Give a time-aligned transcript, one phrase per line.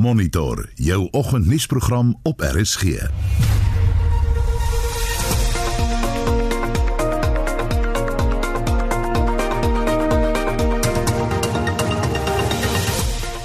[0.00, 2.82] Monitor jou oggendnuusprogram op RSG.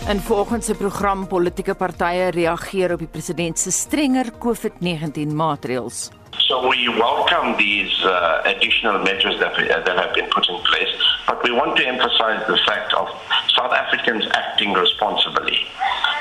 [0.08, 6.10] In volgens se program politieke partye reageer op die president se strenger COVID-19 maatreëls.
[6.38, 10.96] So we welcome these uh, additional measures that, uh, that have been put in place,
[11.28, 13.08] but we want to emphasize the fact of
[13.48, 15.68] South Africans acting responsibly.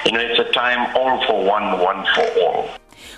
[0.05, 2.65] You know, it's a time all for one, one for all.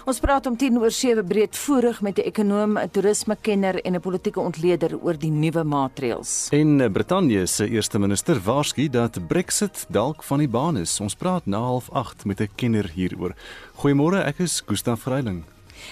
[0.06, 4.40] Ons praat om 10 oor 7 breedvoerig met 'n ekonom, 'n toerismekenner en 'n politieke
[4.40, 6.48] ontleder oor die nuwe maatreëls.
[6.50, 11.00] En Brittanje se eerste minister waarsku dat Brexit dalk van die baan is.
[11.00, 13.34] Ons praat na 08:30 met 'n kenner hieroor.
[13.74, 15.45] Goeiemôre, ek is Gustaf Vreiling.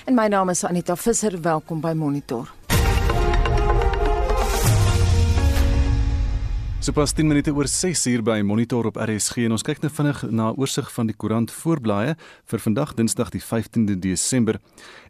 [0.05, 1.41] En my naam is Anita Visser.
[1.41, 2.49] Welkom by Monitor.
[6.85, 9.89] So pas 10 minute oor 6 uur by Monitor op RSG en ons kyk nou
[9.89, 14.61] vinnig na 'n oorsig van die koerant voorblaaie vir vandag Dinsdag die 15de Desember.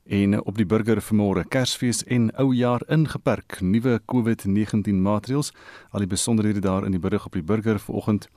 [0.06, 3.60] En op die burger vanmôre Kersfees en Oujaar ingeperk.
[3.60, 5.52] Nuwe COVID-19 maatreëls
[5.90, 8.28] al die besonderhede daar in die berig op die burger vanoggend.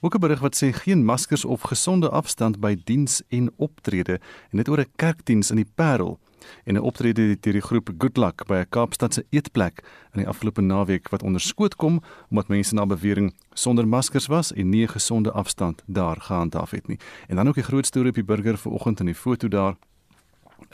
[0.00, 4.18] Ook 'n berig wat sê geen maskers of gesonde afstand by diens en optrede
[4.50, 6.18] en dit oor 'n kerkdiens in die Parel
[6.64, 10.60] en 'n optrede deur die groep Good Luck by 'n Kaapstadse eetplek in die afgelope
[10.60, 15.32] naweek wat onderskoot kom omdat mense na bewering sonder maskers was en nie 'n gesonde
[15.32, 16.98] afstand daar gehandhaaf het nie.
[17.28, 19.76] En dan ook 'n groot storie op die burger vanoggend in die foto daar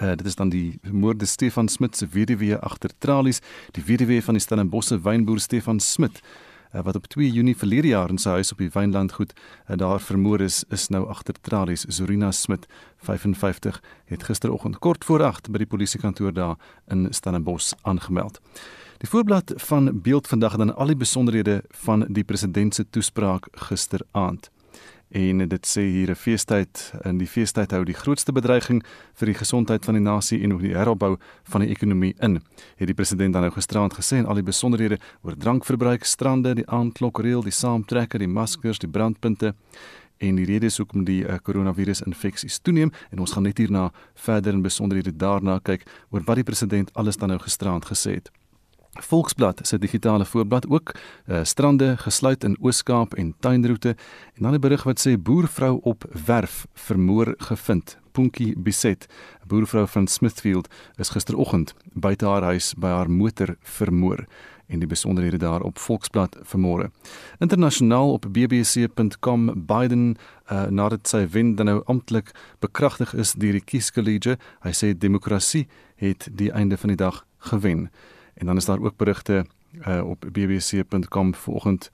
[0.03, 4.35] Uh, dit is dan die moorde Stefan Smit se weduwee agter tralies, die weduwee van
[4.35, 6.21] die Stellenbosse wynboer Stefan Smit
[6.83, 10.41] wat op 2 Junie verlede jaar in sy huis op die Wynlandgoed uh, daar vermoor
[10.41, 11.87] is, is nou agter tralies.
[11.89, 16.57] Zorina Smit, 55, het gisteroggend kort voor 8 by die polisiekantoor daar
[16.89, 18.41] in Stellenbosch aangemeld.
[18.99, 24.51] Die voorblad van Beeld vandag dan al die besonderhede van die president se toespraak gisteraand
[25.09, 28.83] en dit sê hier 'n feestyd in die feestyd hou die grootste bedreiging
[29.15, 32.43] vir die gesondheid van die nasie en ook die heropbou van die ekonomie in.
[32.77, 36.67] Het die president dan nou gisterand gesê en al die besonderhede oor drankverbruik, strande, die
[36.67, 39.55] aandklokreël, die saamtrekker, die maskers, die brandpunte
[40.19, 44.55] en die redes hoekom die uh, koronavirus infeksies toeneem en ons gaan net hierna verder
[44.55, 48.31] in besonderhede daarna kyk oor wat die president alles dan nou gisterand gesê het.
[49.01, 53.97] Volksblad se digitale voorblad ook uh, strande gesluit in Oos-Kaap en tuinroete
[54.35, 57.99] en dan 'n berig wat sê boervrou op werf vermoor gevind.
[58.13, 59.07] Punkie Biset,
[59.43, 64.27] 'n boervrou van Smithfield, is gisteroggend buite haar huis by haar motor vermoor
[64.67, 66.91] en die besonderhede daar op Volksblad vanmôre.
[67.39, 70.17] Internasionaal op bbc.com Biden
[70.53, 74.39] uh, nadat sy wen dan nou amptelik bekragtig is deur die kieskollege.
[74.61, 77.89] Hy sê demokrasie het die einde van die dag gewen.
[78.37, 79.45] En dan is daar ook berigte
[79.87, 81.91] uh, op bbc.com vanoggend.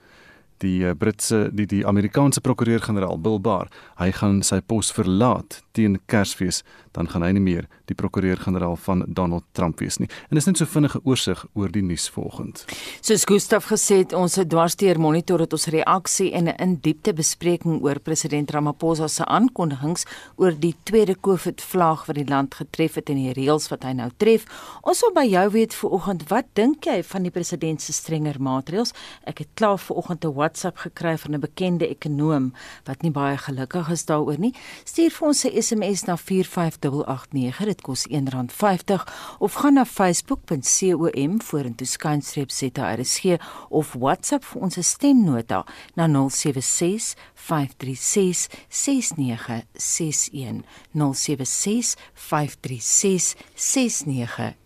[0.62, 5.98] Die uh, Britse die die Amerikaanse prokureur-generaal Bill Barr, hy gaan sy pos verlaat teen
[6.06, 6.62] Kersfees,
[6.94, 10.08] dan gaan hy nie meer die prokureur-generaal van Donald Trump wees nie.
[10.30, 12.64] En dis net so vinnige oorsig oor die nuus vanoggend.
[13.00, 17.82] Soos Gustaf gesê het, ons het dwarsteer monitor het ons reaksie en 'n in-diepte bespreking
[17.82, 20.04] oor president Ramaphosa se aankondigings
[20.36, 24.10] oor die tweede COVID-vlaag wat die land getref het en die reëls wat hy nou
[24.16, 24.46] tref.
[24.82, 28.92] Ons wil by jou weet vanoggend, wat dink jy van die president se strenger maatreëls?
[29.24, 32.52] Ek het klaar vanoggend 'n WhatsApp gekry van 'n bekende ekonom
[32.84, 34.54] wat nie baie gelukkig is daaroor nie.
[34.84, 37.64] Stuur vir ons 'n SMS na 45889.
[37.64, 39.02] Dit kos R1.50
[39.38, 43.38] of gaan na facebook.com vorentoe skynstreep ZRSG
[43.70, 45.62] of WhatsApp vir ons stemnota
[45.98, 54.61] na 076 536 6961 076 536 6961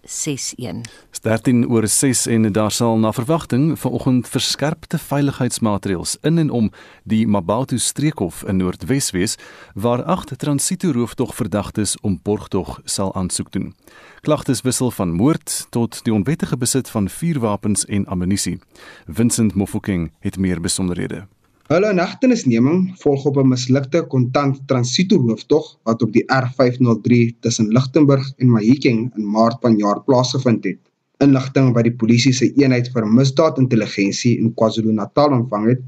[1.20, 6.70] 13 oor 6 en daar sal na verwagting vanoggend verskerpte veiligheidsmaatreëls in en om
[7.04, 9.36] die Mabatu streekhof in Noordwes wees
[9.74, 13.74] waar agt transito rooftog verdagtes om borgtog sal aansoek doen.
[14.20, 18.58] Klagtes wissel van moord tot die onwettige besit van vuurwapens en ammunisie.
[19.06, 21.26] Vincent Mofokeng het meer besonderhede.
[21.66, 28.28] Hulle nagtenisneming volg op 'n mislukte kontant transito rooftog wat op die R503 tussen Lichtenburg
[28.36, 30.78] en Mahikeng in Maart vanjaar plaasgevind het.
[31.18, 35.82] Inligting wat die polisie se eenheid vir misdaadintelligensie in KwaZulu-Natal ontvang het,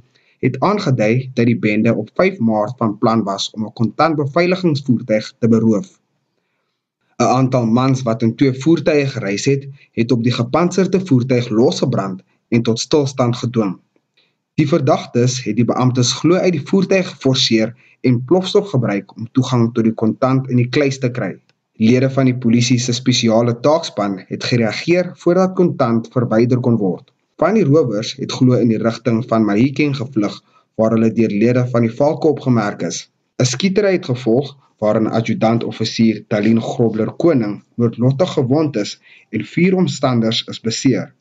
[0.46, 5.32] het aangedui dat die bende op 5 Maart van plan was om 'n kontant beveiligingsvoertuig
[5.38, 5.88] te beroof.
[7.20, 12.22] 'n Aantal mans wat in twee voertuie gereis het, het op die gepantserde voertuig losgebrand
[12.48, 13.78] en tot stilstand gedwing.
[14.58, 17.76] Die verdagtes het die beamptes glo uit die voertuig geforseer
[18.08, 21.37] en plofstof gebruik om toegang tot die kontant in die kluis te kry.
[21.78, 27.06] Lede van die polisie se spesiale taakspan het gereageer voordat kontant verwyder kon word.
[27.38, 30.43] Van die rowers het glo in die rigting van Mahikeng gevlug
[30.75, 33.02] waar hulle deur lede van die valke opgemerk is.
[33.38, 38.99] 'n Skietery het gevolg waarin adjutant-offisier Talin Grobler Koning noodlottig gewond is
[39.31, 41.12] en vier omstanders is beseer.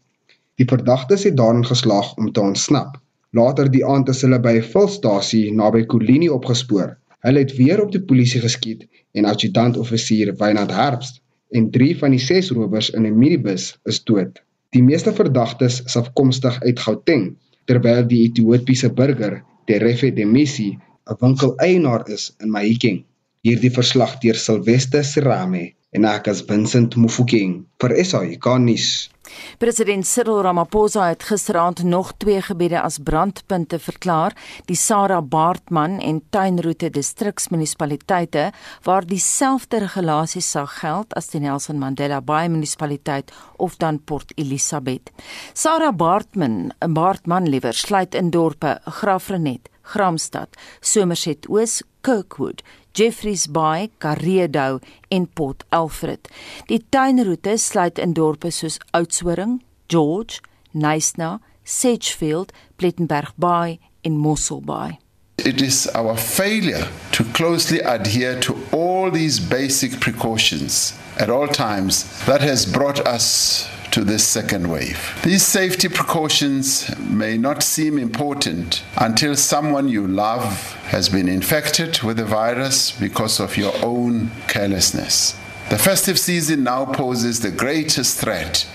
[0.57, 2.97] Die verdagtes het daarin geslaag om te ontsnap.
[3.37, 6.89] Later die aand is hulle by 'n vulstasie naby Kolini opgespoor.
[7.25, 8.85] Hulle het weer op die polisie geskiet
[9.17, 11.21] en adjutant-offisier Wynand Herbst
[11.59, 14.41] en 3 van die 6 rowers in 'n minibus is dood.
[14.75, 20.69] Die meeste verdagtes is afkomstig uit Gauteng, terwyl die Ethiopiese burger, Terefe Demisi,
[21.09, 23.03] 'n winkeleienaar is in Mahikeng.
[23.41, 29.09] Hierdie verslag deur Silwester Serame en ek as Vincent Mufokeng vir SAK nuus.
[29.57, 34.35] President Cyril Ramaphosa het gisteraand nog twee gebiede as brandpunte verklaar,
[34.65, 38.51] die Sarah Baartman en Tuinroete distriksmunisipaliteite
[38.83, 45.11] waar dieselfde regulasies sal geld as die Nelson Mandela Bay munisipaliteit of dan Port Elizabeth.
[45.53, 50.49] Sarah Baartman, 'n Baartman liewer sluit in dorpe Graafrenet, Gramstad,
[50.81, 52.63] Somerset Oos, Kirkwood,
[52.97, 54.79] Jeffreys Bay, Kareedou
[55.11, 56.27] en Port Alfred.
[56.67, 60.41] Die tuinroete sluit in dorpe soos Oudtshoorn, George,
[60.73, 64.97] Knysna, Sedgefield, Plettenberg Bay en Mossel Bay.
[65.45, 72.03] It is our failure to closely adhere to all these basic precautions at all times
[72.25, 75.19] that has brought us to this second wave.
[75.23, 82.17] These safety precautions may not seem important until someone you love has been infected with
[82.17, 85.35] the virus because of your own carelessness.
[85.69, 88.67] The festive season now poses the greatest threat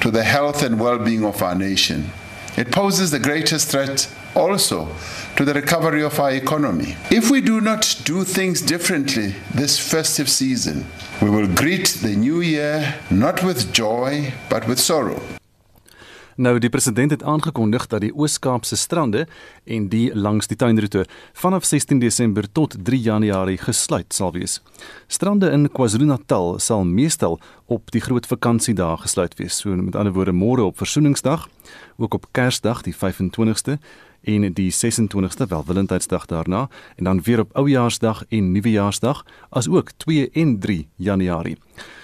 [0.00, 2.10] to the health and well being of our nation.
[2.56, 4.88] It poses the greatest threat also
[5.36, 6.96] to the recovery of our economy.
[7.10, 10.86] If we do not do things differently this festive season,
[11.22, 15.22] we will greet the new year not with joy but with sorrow.
[16.36, 19.26] Nou die president het aangekondig dat die Oos-Kaapse strande
[19.64, 24.58] en die langs die tuinroete vanaf 16 Desember tot 3 Januarie gesluit sal wees.
[25.06, 29.60] Strande in KwaZulu-Natal sal meestal op die groot vakansiedae gesluit wees.
[29.62, 31.46] So met ander woorde môre op Versoeningsdag,
[32.02, 33.78] ook op Kersdag die 25ste
[34.22, 40.30] en die 26ste Welwillendheidsdag daarna en dan weer op Oujaarsdag en Nuwejaarsdag as ook 2
[40.30, 41.56] en 3 Januarie.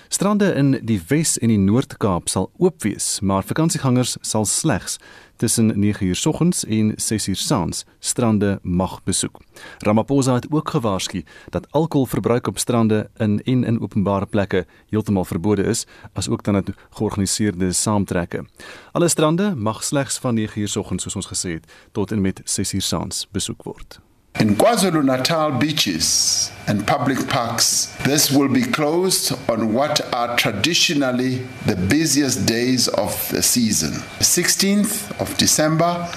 [0.09, 4.97] Strande in die Wes en die Noord-Kaap sal oop wees, maar vakansiegangers sal slegs
[5.39, 9.41] tussen 9uur soggens en 6uur saans strande mag besoek.
[9.79, 15.63] Ramaphosa het ook gewaarsku dat alkoholverbruik op strande in en in openbare plekke heeltemal verbode
[15.63, 18.45] is, asook dan het georganiseerde saamtrekke.
[18.93, 22.83] Alle strande mag slegs van 9uur soggens soos ons gesê het tot en met 6uur
[22.83, 24.08] saans besoek word.
[24.41, 31.39] In KwaZulu Natal beaches and public parks, this will be closed on what are traditionally
[31.67, 33.95] the busiest days of the season.
[34.19, 36.09] The 16th of December,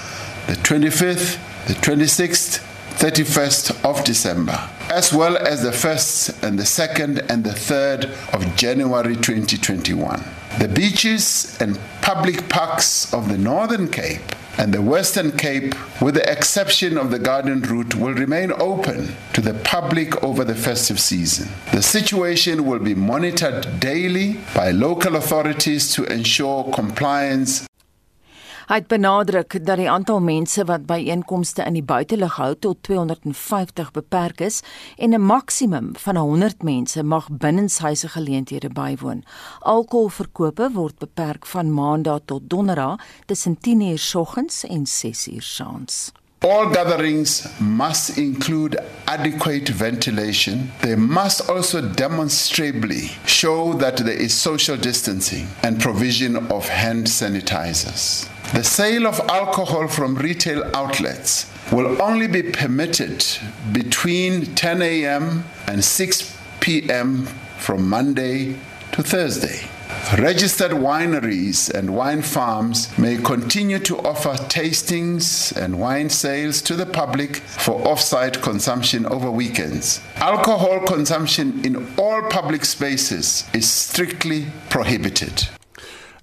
[0.46, 2.60] the 25th, the 26th,
[2.94, 8.54] 31st of December, as well as the 1st and the 2nd and the 3rd of
[8.54, 10.22] January 2021.
[10.60, 14.22] The beaches and public parks of the Northern Cape
[14.58, 19.40] and the Western Cape, with the exception of the garden route, will remain open to
[19.40, 21.48] the public over the festive season.
[21.72, 27.66] The situation will be monitored daily by local authorities to ensure compliance
[28.72, 32.78] Hy het benadruk dat die aantal mense wat by einkomste in die buitelug hou tot
[32.88, 34.62] 250 beperk is
[34.96, 39.24] en 'n maksimum van 100 mense mag binnenshuise geleenthede bywoon.
[39.60, 46.12] Alkoholverkope word beperk van Maandag tot Donderdag tussen 10:00 soggens en 6:00 saans.
[46.44, 50.72] All gatherings must include adequate ventilation.
[50.80, 58.28] They must also demonstrably show that there is social distancing and provision of hand sanitizers.
[58.52, 63.24] The sale of alcohol from retail outlets will only be permitted
[63.70, 65.44] between 10 a.m.
[65.68, 67.26] and 6 p.m.
[67.58, 68.56] from Monday
[68.90, 69.68] to Thursday.
[70.18, 76.84] Registered wineries and wine farms may continue to offer tastings and wine sales to the
[76.84, 80.00] public for off-site consumption over weekends.
[80.16, 85.48] Alcohol consumption in all public spaces is strictly prohibited.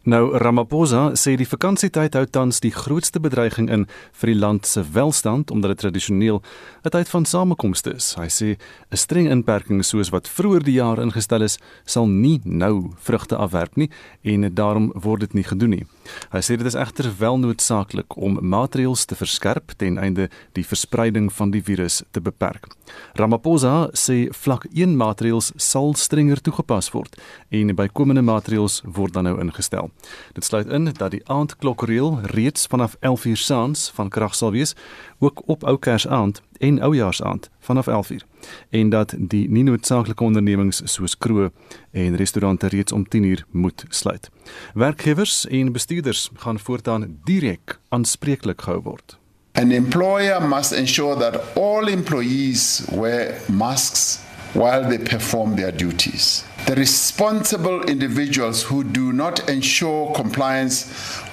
[0.09, 3.83] Nou Ramaphosa sê die vakansietyd hou tans die grootste bedreiging in
[4.17, 6.41] vir die land se welstand omdat dit tradisioneel
[6.83, 8.15] 'n tyd van samekomste is.
[8.17, 8.57] Hy sê
[8.89, 13.75] 'n streng inperking soos wat vroeër die jaar ingestel is, sal nie nou vrugte afwerp
[13.75, 13.89] nie
[14.23, 15.85] en daarom word dit nie gedoen nie.
[16.31, 21.31] Hy sê dit is egter wel noodsaaklik om maatreëls te verskerp ten einde die verspreiding
[21.31, 22.65] van die virus te beperk.
[23.13, 27.15] Ramaphosa sê vlak 1 maatreëls sal strenger toegepas word
[27.49, 29.91] en bykomende maatreëls word dan nou ingestel.
[30.33, 34.75] Dit sluit in dat die aandklokreël reeds vanaf 11:00 saans van krag sal wees,
[35.19, 38.25] ook op ou Kersaand en oujaarsaand vanaf 11:00
[38.69, 41.49] en dat die nie noodsaaklike ondernemings soos kroë
[41.91, 44.29] en restaurante reeds om 10:00 moet sluit.
[44.73, 49.17] Werkgewers en bestuurders gaan voortaan direk aanspreeklik gehou word.
[49.51, 54.19] An employer must ensure that all employees wear masks
[54.53, 56.43] while they perform their duties.
[56.65, 60.85] The responsible individuals who do not ensure compliance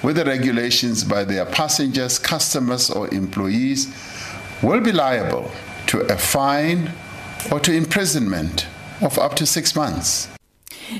[0.03, 3.93] with the regulations by their passengers, customers, or employees
[4.61, 5.51] will be liable
[5.87, 6.91] to a fine
[7.51, 8.67] or to imprisonment
[9.01, 10.27] of up to six months.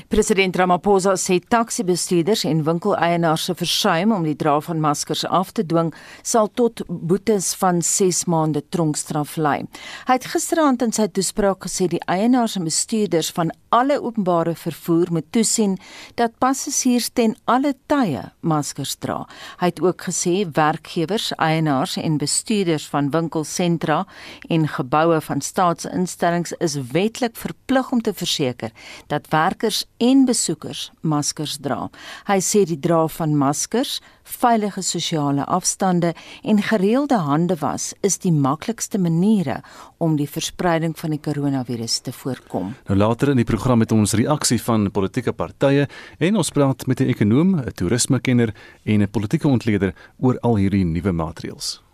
[0.08, 5.64] President Ramaphosa sê taxi-bestuurders en winkeleienaars se versuim om die dra van maskers af te
[5.66, 5.92] dwing
[6.22, 9.62] sal tot boetes van 6 maande tronkstraf lei.
[10.08, 15.12] Hy het gisteraand in sy toespraak gesê die eienaars en bestuurders van alle openbare vervoer
[15.12, 15.76] moet toesien
[16.14, 19.24] dat passasiers ten alle tye maskers dra.
[19.60, 24.04] Hy het ook gesê werkgewers, eienaars en bestuurders van winkelsentra
[24.48, 28.72] en geboue van staatsinstellings is wetlik verplig om te verseker
[29.06, 31.88] dat werkers en besoekers maskers dra.
[32.28, 33.98] Hy sê die dra van maskers
[34.28, 39.60] veilige sosiale afstande en gereelde hande was is die maklikste maniere
[39.98, 42.74] om die verspreiding van die koronavirus te voorkom.
[42.88, 47.00] Nou later in die program het ons reaksie van politieke partye en ons praat met
[47.00, 48.54] 'n ekonom, 'n toerismekenner
[48.84, 51.87] en 'n politieke ontleder oor al hierdie nuwe maatreëls.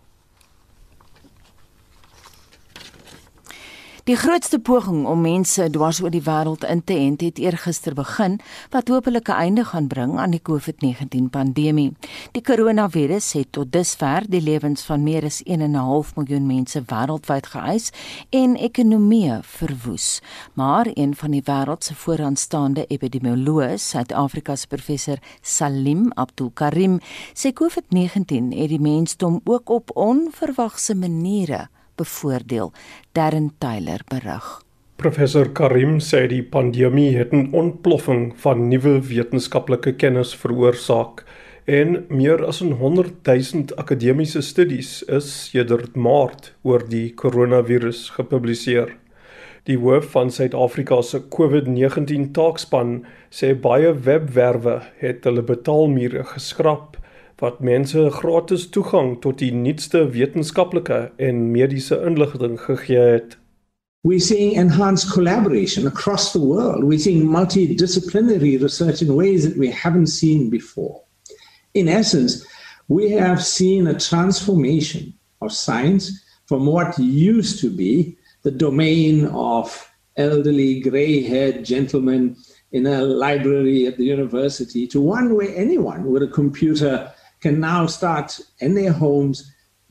[4.05, 8.35] Die grootste poging om mense dwars oor die wêreld in te ent het eergister begin
[8.75, 11.95] wat hopelik 'n einde gaan bring aan die COVID-19 pandemie.
[12.31, 17.89] Die koronavirus het tot dusver die lewens van meer as 1.5 miljoen mense wêreldwyd geëis
[18.29, 20.21] en ekonomieë verwoes.
[20.53, 26.99] Maar een van die wêreld se vooraanstaande epidemioloë, Suid-Afrika se professor Salim Abdul Karim,
[27.33, 32.71] sê COVID-19 het die mensdom ook op onverwagse maniere bevoordeel,
[33.13, 34.61] Darren Tyler berig.
[34.95, 41.25] Professor Karim sê die pandemie het 'n ontploffing van nuwe wetenskaplike kennis veroorsaak
[41.65, 48.95] en meer as 100 000 akademiese studies is sedert Maart oor die koronavirus gepubliseer.
[49.65, 52.99] Die hoof van Suid-Afrika se COVID-19 taakspan
[53.33, 56.99] sê baie webwerwe het hulle betaalmure geskraap
[57.39, 63.37] wat mense gratis toegang tot die nuutste wetenskaplike en mediese inligting gegee het.
[64.05, 66.83] We're seeing enhanced collaboration across the world.
[66.83, 71.01] We're seeing multidisciplinary research in ways that we haven't seen before.
[71.73, 72.45] In essence,
[72.87, 76.11] we have seen a transformation of science
[76.45, 82.37] from what used to be the domain of elderly, gray haired gentlemen
[82.71, 87.11] in a library at the university to one where anyone with a computer
[87.45, 89.37] can now start in their homes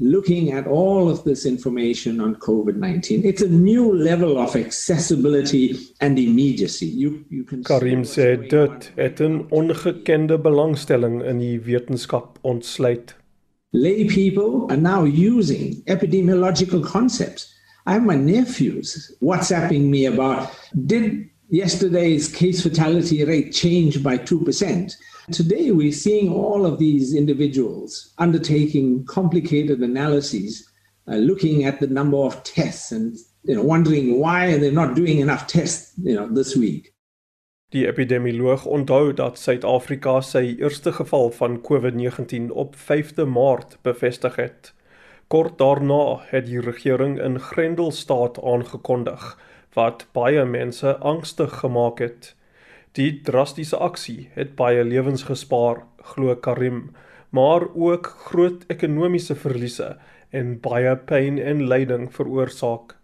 [0.00, 3.24] looking at all of this information on COVID 19.
[3.24, 6.86] It's a new level of accessibility and immediacy.
[6.86, 13.14] You, you can Karim sê dit het 'n ongekende belangstelling in die wetenskap ontsluit.
[13.70, 17.42] Lay people are now using epidemiological concepts.
[17.86, 20.50] I have my nephews WhatsApping me about
[20.86, 21.04] did
[21.50, 24.96] yesterday's case fatality rate change by 2%?
[25.32, 30.70] Today, we're seeing all of these individuals undertaking complicated analyses,
[31.08, 35.20] uh, looking at the number of tests and you know, wondering why they're not doing
[35.20, 36.92] enough tests you know, this week.
[37.72, 44.74] Die epidemioloog onthou dat Suid-Afrika sy eerste geval van COVID-19 op 5de Maart bevestig het.
[45.32, 49.38] Kort daarna het die regering 'n grendelstaat aangekondig
[49.72, 52.34] wat baie mense angstig gemaak het.
[52.94, 55.80] Die drastiese aksie het baie lewens gespaar,
[56.14, 56.92] glo Karim,
[57.34, 59.96] maar ook groot ekonomiese verliese
[60.30, 62.94] en baie pyn en lyding veroorsaak.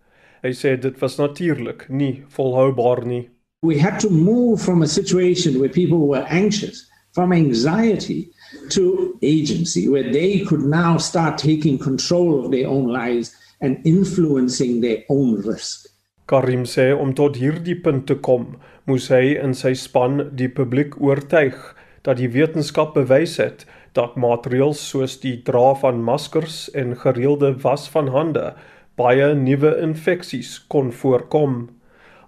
[0.46, 3.24] Hy sê dit was natuurlik nie volhoubaar nie.
[3.66, 8.30] We had to move from a situation where people were anxious, from anxiety
[8.70, 14.80] to agency where they could now start taking control of their own lives and influencing
[14.86, 15.90] their own risk.
[16.30, 18.52] Karim sê om tot hierdie punt te kom,
[18.90, 21.54] moes hy in sy span die publiek oortuig
[22.02, 23.62] dat die wetenskap bewys het
[23.94, 28.50] dat maatreëls soos die dra van maskers en gereelde was van hande
[28.98, 31.68] baie nuwe infeksies kon voorkom.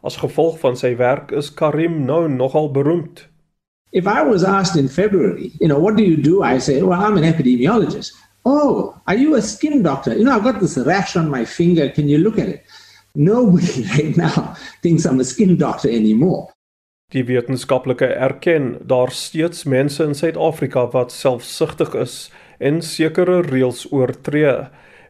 [0.06, 3.26] As gevolg van sy werk is Karim nou nogal beroemd.
[3.92, 6.42] If I was asked in February, you know, what do you do?
[6.42, 8.14] I say, well, I'm an epidemiologist.
[8.44, 10.16] Oh, are you a skin doctor?
[10.16, 11.90] You know, I've got this rash on my finger.
[11.90, 12.64] Can you look at it?
[13.14, 16.52] Nobody right now thinks I'm a skin doctor anymore.
[17.12, 24.54] Die wetenskaplike erken daar steeds mense in Suid-Afrika wat selfsugtig is en sekere reëls oortree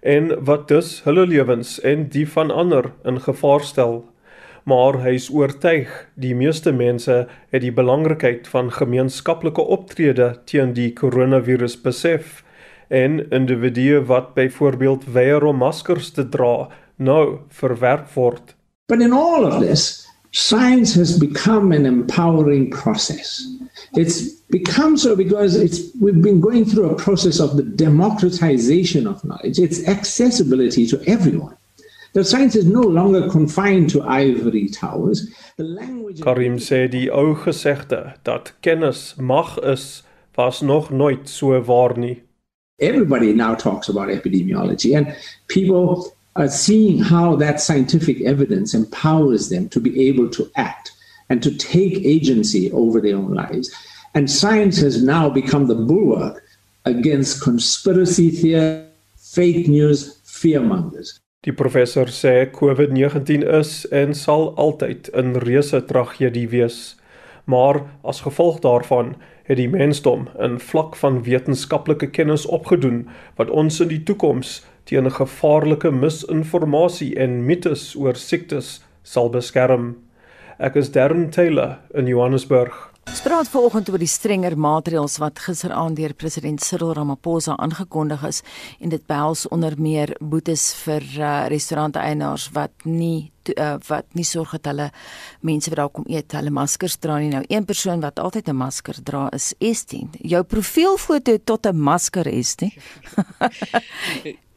[0.02, 4.00] en wat dus hulle lewens en die van ander in gevaar stel.
[4.66, 10.90] Maar hy is oortuig die meeste mense het die belangrikheid van gemeenskaplike optrede teen die
[10.90, 12.42] koronavirus besef
[12.90, 18.54] en individue wat byvoorbeeld weier om maskers te dra nou verwerp word.
[18.86, 23.46] But in all of this science has become an empowering process.
[23.94, 29.22] It's become so because it's we've been going through a process of the democratization of
[29.24, 31.56] knowledge, its accessibility to everyone.
[32.14, 35.30] The science is no longer confined to ivory towers.
[35.56, 40.02] The language Karim sê die ou gesegde dat kennis mag is
[40.36, 42.22] was nog nooit so waar nie.
[42.78, 49.68] Everybody now talks about epidemiology and people are seeing how that scientific evidence empowers them
[49.68, 50.92] to be able to act
[51.28, 53.70] and to take agency over their own lives.
[54.14, 56.42] And science has now become the bulwark
[56.84, 58.86] against conspiracy theory,
[59.16, 61.18] fake news, fearmongers.
[61.42, 66.96] Die professor sê COVID-19 is en sal altyd 'n reuse tragedie wees.
[67.44, 73.80] Maar as gevolg daarvan het die mensdom 'n vlak van wetenskaplike kennis opgedoen wat ons
[73.80, 79.96] in die toekoms teen gevaarlike misinformasie en mites oor siektes sal beskerm.
[80.58, 82.92] Ek is Darren Taylor in Johannesburg.
[83.10, 88.38] Spraak vanoggend oor die strenger maatreëls wat gisteraand deur president Cyril Ramaphosa aangekondig is
[88.78, 94.54] en dit behels onder meer boetes vir uh, restauranteienaars wat nie uh, wat nie sorg
[94.54, 94.86] dat hulle
[95.42, 97.32] mense wat daar kom eet hulle maskers dra nie.
[97.34, 100.06] Nou een persoon wat altyd 'n masker dra is Estie.
[100.22, 102.72] Jou profielfoto tot 'n masker is nie.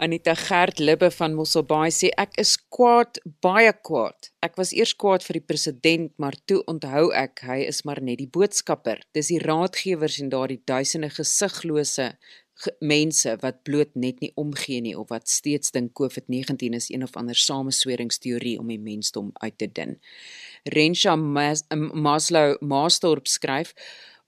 [0.00, 4.28] Anita Gert Libbe van Mosselbaai sê ek is kwaad, baie kwaad.
[4.46, 8.20] Ek was eers kwaad vir die president, maar toe onthou ek hy is maar net
[8.20, 9.02] die boodskapper.
[9.18, 12.12] Dis die raadgewers en daardie duisende gesiglose
[12.62, 17.02] ge mense wat bloot net nie omgee nie of wat steeds dink COVID-19 is een
[17.06, 19.98] of ander samesweringsteorie om die mensdom uit te din.
[20.62, 23.74] Rensha Mas Maslow Maastorp skryf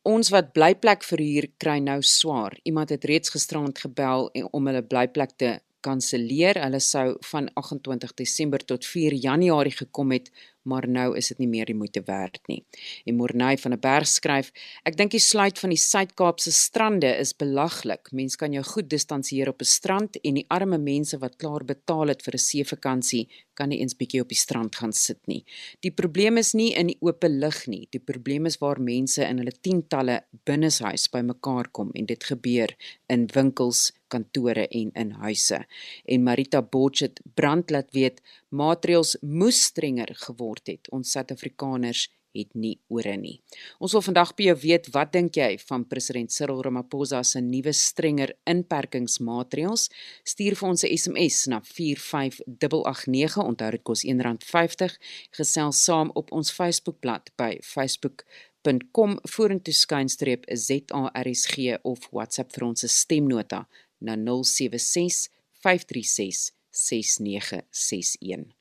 [0.08, 2.54] Ons wat blyplek verhuur kry nou swaar.
[2.64, 6.56] Iemand het reeds gisterand gebel om hulle blyplek te kanselleer.
[6.56, 10.30] Hulle sou van 28 Desember tot 4 Januarie gekom het,
[10.70, 12.62] maar nou is dit nie meer die moeite werd nie.
[13.04, 14.52] En Morney van 'n berg skryf:
[14.85, 18.12] Ek dink die sluit van die Suid-Kaapse strande is belaglik.
[18.12, 22.09] Mens kan jou goed distansieer op 'n strand en die arme mense wat klaar betaal
[22.09, 23.28] het vir 'n seevakansie
[23.61, 25.44] kan nie eens bietjie op die strand gaan sit nie.
[25.85, 27.87] Die probleem is nie in die oop lig nie.
[27.92, 32.72] Die probleem is waar mense in hulle tientalle binneshuis bymekaar kom en dit gebeur
[33.12, 35.62] in winkels, kantore en in huise.
[36.04, 40.90] En Marita Botchet brand laat weet maatreëls moes strenger geword het.
[40.94, 43.40] Ons Suid-Afrikaners het nie ore nie.
[43.82, 47.72] Ons wil vandag by jou weet wat dink jy van president Cyril Ramaphosa se nuwe
[47.76, 49.88] strenger inperkingsmaatreëls?
[50.24, 53.36] Stuur vir ons 'n SMS na 45889.
[53.36, 54.98] Onthou dit kos R1.50.
[55.30, 63.66] Gesels saam op ons Facebookblad by facebook.com vorentoe skynstreep ZARSG of WhatsApp vir ons stemnota
[64.00, 68.54] na 076 536 6961.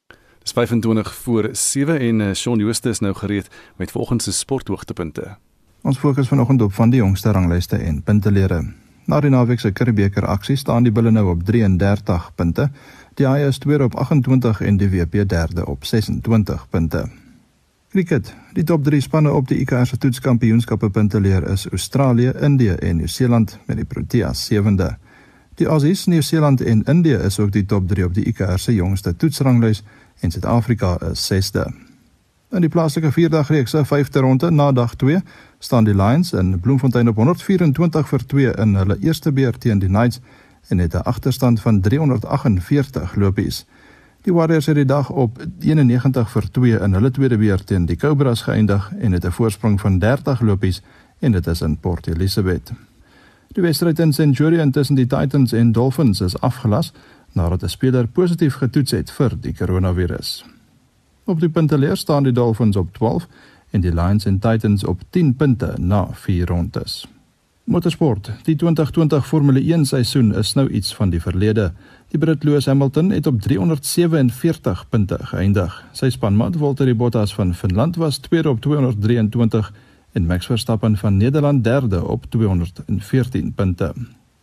[0.44, 5.38] Dis 25 voor 7 en uh, Shaun Jooste is nou gereed met volgens se sporthoogtepunte.
[5.82, 8.74] Ons fokus vanoggend op van die jongste ranglyste en puntelere.
[9.06, 12.70] Na die naweek se Curriebeeker aksie staan die Bulle nou op 33 punte.
[13.18, 17.10] Die Haie is tweede op 28 en die WP derde op 26 punte.
[17.90, 18.34] Cricket.
[18.54, 23.58] Die top 3 spanne op die ICC se toetskampioenskappe punteleer is Australië, Indië en Nieu-Seeland
[23.66, 24.98] met die Proteas sewende.
[25.60, 29.16] Die Aussies, Nieu-Seeland en Indië is ook die top 3 op die ICR se jongste
[29.16, 29.82] toetsranglys
[30.20, 31.66] en Suid-Afrika is 6de.
[32.56, 35.20] In die plaaslike vierdagreeks se vyfde ronde na dag 2
[35.60, 39.92] staan die Lions in Bloemfontein op 124 vir 2 in hulle eerste beurt teen die
[39.92, 40.22] Knights
[40.70, 43.66] en het 'n agterstand van 348 lopies.
[44.22, 47.98] Die Warriors het die dag op 91 vir 2 in hulle tweede beurt teen die
[47.98, 50.82] Cobras geëindig en het 'n voorsprong van 30 lopies
[51.20, 52.72] en dit is in Port Elizabeth.
[53.58, 56.92] Die wedstryd in Centurion tussen die Titans en Dolphins is afgelas
[57.34, 60.46] nadat 'n speler positief getoets het vir die koronavirus.
[61.24, 63.28] Op die punteleer staan die Dolphins op 12
[63.70, 67.08] en die Lions en Titans op 10 punte na 4 rondes.
[67.64, 68.32] Motorsport.
[68.44, 71.72] Die 2020 Formule 1 seisoen is nou iets van die verlede.
[72.08, 75.84] Die Brit Lewis Hamilton het op 347 punte geëindig.
[75.92, 79.74] Sy spanmaat Valtteri Bottas van Finland was tweede op 223
[80.12, 83.94] en Max Verstappen van Nederland derde op 214 punte.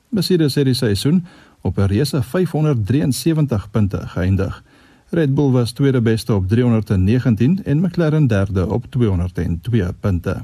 [0.08, 1.26] Mercedes het die seisoen
[1.60, 4.62] op 'n reuse 573 punte geëindig.
[5.10, 10.42] Red Bull was tweede beste op 319 en McLaren derde op 202 punte.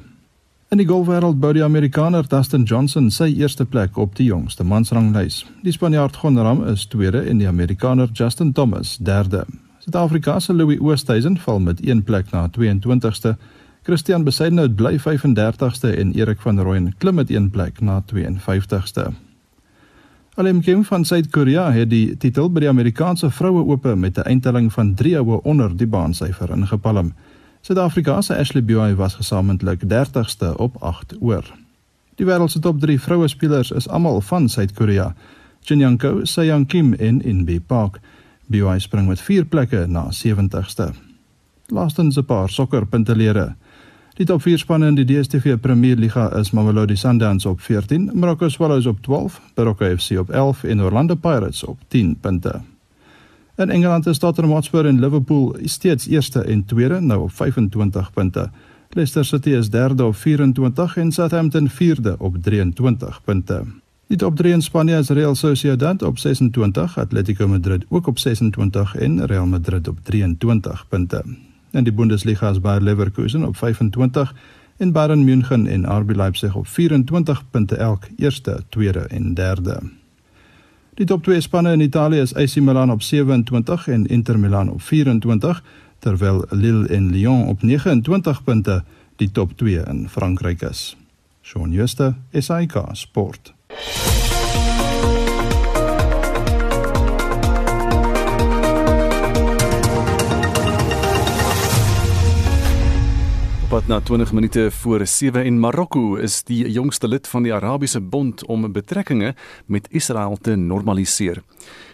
[0.72, 5.42] In die golfwêreld bou die Amerikaner Dustin Johnson sy eerste plek op die jongste mansranglys.
[5.62, 9.44] Die Spanjaard Gon Ram is tweede en die Amerikaner Justin Thomas derde.
[9.84, 13.34] Suid-Afrika se Louis Oosthuizen val met 1 plek na 22ste.
[13.82, 19.08] Christian Besaidnout bly 35ste en Erik van Rooyen klim met 1 plek na 52ste.
[20.34, 24.72] Alem Kim van Suid-Korea het die titel by die Amerikaanse vroue ope met 'n eindtelling
[24.72, 27.12] van 3 oue onder die baansyfer ingepalm.
[27.60, 31.44] Suid-Afrika se Ashley Buy was gesamentlik 30ste op 8 oor.
[32.14, 35.14] Die wêreld se top 3 vroue spelers is almal van Suid-Korea.
[35.60, 38.00] Jin Young Ko, Se Young Kim en In Bi Park.
[38.46, 40.92] BY spring met 4 plekke na 70ste.
[41.66, 43.54] Laastens 'n paar sokkerpuntelere.
[44.12, 48.48] Die top 4 spanne in die DStv Premier Liga is Mamelodi Sundowns op 14, Morocco
[48.48, 52.60] Swallows op 12, Baroka FC op 11 en Orlando Pirates op 10 punte.
[53.56, 58.50] In Engeland is Tottenham Hotspur en Liverpool steeds eerste en tweede nou op 25 punte.
[58.90, 63.64] Leicester City is derde op 24 en Southampton vierde op 23 punte.
[64.06, 68.96] Die top 3 in Spanje is Real Sociedad op 26, Atletico Madrid ook op 26
[68.96, 71.24] en Real Madrid op 23 punte.
[71.72, 74.34] In die Bundesliga is Bayer Leverkusen op 25
[74.76, 79.80] en Bayern München en RB Leipzig op 24 punte elk, eerste, tweede en derde.
[80.94, 84.82] Die top 2 spanne in Italië is AC Milan op 27 en Inter Milan op
[84.82, 85.62] 24,
[85.98, 88.84] terwyl Lille en Lyon op 29 punte
[89.16, 90.96] die top 2 in Frankryk is.
[91.42, 93.54] Shaun Schuster, SAK Sport.
[103.72, 108.00] Pad na 20 minute voor 7 en Marokko is die jongste lid van die Arabiese
[108.00, 109.32] Bond om betrekkinge
[109.66, 111.40] met Israel te normaliseer.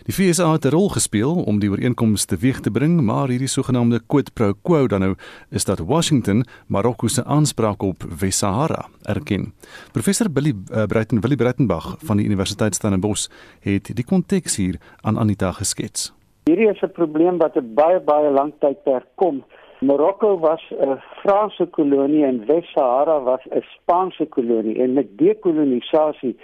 [0.02, 4.00] Die VSA het 'n rol gespeel om die ooreenkoms teweeg te bring, maar hierdie sogenaamde
[4.06, 5.14] quid pro quo dan nou
[5.50, 9.52] is dat Washington Marokko se aanspraak op Wes-Sahara erken.
[9.92, 13.28] Professor Billy uh, Breiten Willie Breitenbach van die Universiteit Stellenbosch
[13.60, 16.12] het die konteks hier aan Anita geskets.
[16.44, 19.44] Hierdie is 'n probleem wat 'n baie baie lang tyd perkom.
[19.80, 26.36] Marokko was 'n Franse kolonie en Wes-Sahara was 'n Spaanse kolonie en met dekolonisasie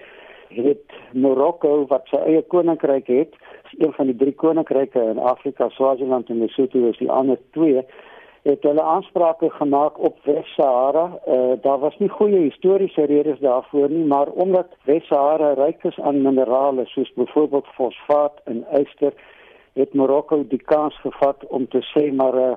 [0.49, 3.35] het Marokko wat sy eie koninkryk het,
[3.79, 7.83] een van die drie koninkryke in Afrika, Swaziland en Lesotho is die ander twee
[8.43, 11.19] het hulle aansprake gemaak op Wes-Sahara.
[11.27, 16.23] Uh, daar was nie goeie historiese redes daarvoor nie, maar omdat Wes-Sahara ryk is aan
[16.23, 19.13] minerale soos byvoorbeeld fosfaat en yster,
[19.73, 22.53] het Marokko die kans gevat om te sê maar uh,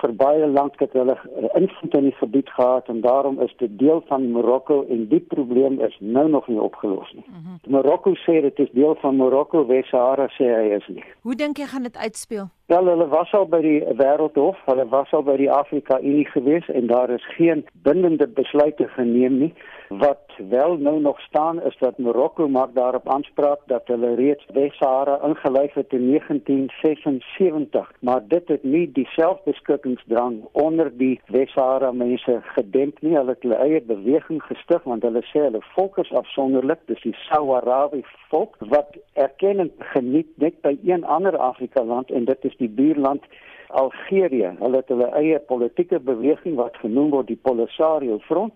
[0.00, 3.78] vir baie lank het hulle uh, invloed in die gebied gehad en daarom is dit
[3.78, 7.24] deel van Marokko en die probleem is nou nog nie opgelos nie.
[7.28, 7.72] Mm -hmm.
[7.76, 11.04] Marokko sê dit is deel van Marokko, Wes-Sahara sê hy is nie.
[11.22, 12.48] Hoe dink jy gaan dit uitspeel?
[12.66, 16.68] Wel, hulle was al by die Wêreldhof, hulle was al by die Afrika Unie gewees
[16.68, 19.54] en daar is geen bindende besluite geneem nie.
[19.98, 25.18] Wat wel nou nog staan is dat Marokko maak daarop aanspraak dat hulle reeds Wes-Sahara
[25.26, 33.00] ingelyf het in 1976, maar dit het nie die selfbeskikkingsdrang onder die Wes-Sahara mense gedemp
[33.00, 33.16] nie.
[33.16, 37.16] Hulle het hulle eie beweging gestig want hulle sê hulle volk is afsonderlik, dis die
[37.26, 42.70] Sahrawi volk wat erkenning geniet net by een ander Afrika land en dit is die
[42.70, 43.26] buurland
[43.70, 44.54] Algerië.
[44.58, 48.54] Hulle het hulle eie politieke beweging wat genoem word die Polisario Front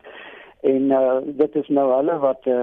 [0.64, 2.60] en uh, dit is nou hulle wat uh,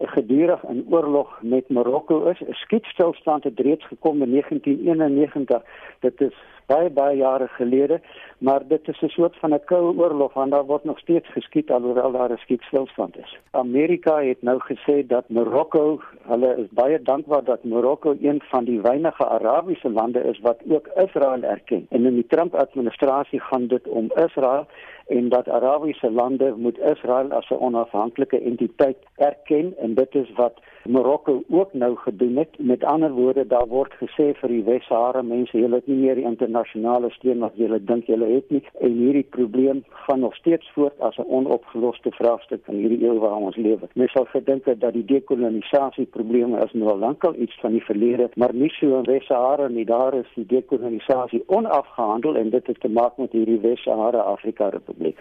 [0.00, 2.40] gedurig in oorlog met Marokko is.
[2.40, 5.62] 'n Skietstilstand het reeds gekom in 1991.
[6.00, 6.34] Dit is
[6.66, 8.00] baie baie jare gelede,
[8.38, 11.70] maar dit is 'n soort van 'n koue oorlog want daar word nog steeds geskiet
[11.70, 13.38] alhoewel daar 'n skietstilstand is.
[13.50, 18.80] Amerika het nou gesê dat Marokko, hulle is baie dankbaar dat Marokko een van die
[18.80, 21.86] weinige Arabiese lande is wat ook Israel erken.
[21.90, 24.66] En in die Trump administrasie gaan dit om Israel
[25.12, 30.56] en dat Arabiese lande moet Israel as 'n onafhanklike entiteit erken en dit is wat
[30.88, 32.58] Marokko ook nou gedoen het.
[32.58, 36.26] Met ander woorde, daar word gesê vir die Wes-Sahara mense, julle het nie meer die
[36.26, 41.00] internasionale steun wat julle dink julle het nie en hierdie probleem gaan nog steeds voort
[41.00, 43.88] as 'n onopgeloste vraagstuk in hierdie eeu waarin ons lewe.
[43.94, 48.30] Mens sal gedink dat die dekolonisasie probleme is nou al lankal iets van die verlede,
[48.34, 49.84] maar nie so in Wes-Sahara nie.
[49.84, 55.16] Daar is die dekolonisasie onafgehandel en dit het te maak met hierdie Wes-Sahara Afrika Republiek.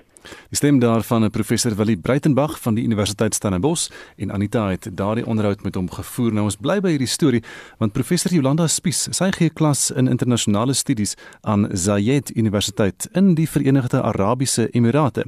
[0.50, 5.26] Die stem daarvan 'n professor Willie Breitenberg van die Universiteit Stellenbosch en Anita het daardie
[5.26, 6.31] onderhoud met hom gevoer.
[6.31, 7.41] Nou ons bly by hierdie storie
[7.81, 13.47] want professor Jolanda Spies, sy gee klas in internasionale studies aan Zayed Universiteit in die
[13.47, 15.25] Verenigde Arabiese Emirate.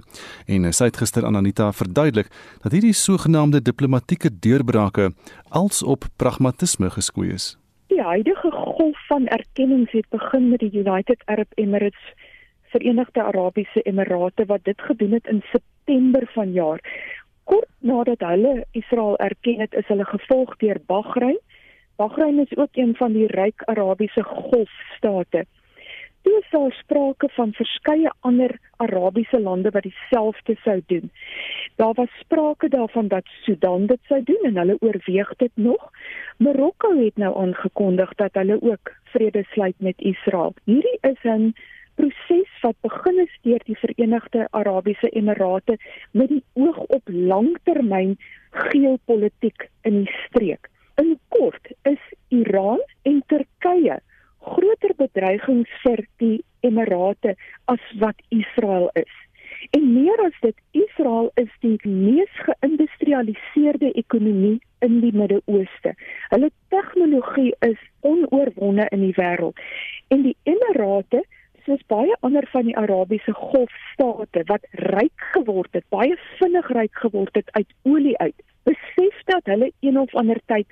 [0.48, 2.32] En sy het gister aan Anita verduidelik
[2.64, 5.12] dat hierdie sogenaamde diplomatieke deurbrake
[5.50, 7.58] als op pragmatisme geskoei is.
[7.92, 12.14] Die huidige golf van erkennings het begin met die United Arab Emirates,
[12.74, 16.80] Verenigde Arabiese Emirate wat dit gedoen het in September vanjaar.
[17.44, 21.40] Kort nadat hulle Israel erken het, is hulle gevolg deur Bahrein.
[21.96, 25.46] Bahrein is ook een van die ryk Arabiese golfstate.
[26.24, 31.12] Toe is daar sprake van verskeie ander Arabiese lande wat dieselfde sou doen.
[31.76, 35.92] Daar was sprake daarvan dat Sudan dit sou doen en hulle oorweeg dit nog.
[36.38, 40.54] Marokko het nou aangekondig dat hulle ook vrede sluit met Israel.
[40.64, 41.54] Hierdie is 'n
[41.96, 45.78] proses wat begin is deur die Verenigde Arabiese Emirate
[46.12, 48.16] met die oog op langtermyn
[48.52, 50.70] geopolitiek in die streek.
[51.02, 54.00] In kort is Iran en Turkye
[54.44, 57.36] groter bedreigings vir die Emirate
[57.72, 59.14] as wat Israel is.
[59.72, 65.94] En meer as dit, Israel is die mees geïndustrialiseerde ekonomie in die Midde-Ooste.
[66.34, 69.60] Hulle tegnologie is onoorwonde in die wêreld.
[70.12, 71.24] En die Emirate
[71.66, 77.36] soos baie ander van die Arabiese Golfstate wat ryk geword het, baie vinnig ryk geword
[77.36, 80.68] het uit olie uit, besef dat hulle een of ander tyd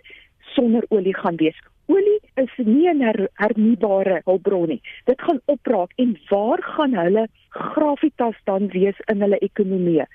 [0.55, 1.59] sonder olie gaan wees
[1.91, 4.81] olie is nie 'n her, hernubare hulpbron nie.
[5.05, 10.05] Dit gaan opraak en waar gaan hulle grafitas dan wees in hulle ekonomie?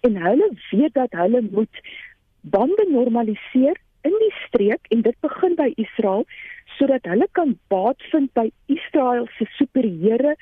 [0.00, 1.80] En hulle weet dat hulle moet
[2.40, 3.76] bande normaliseer
[4.08, 6.26] in die streek en dit begin by Israel
[6.76, 10.36] sodat hulle kan baat vind by Israel se superieure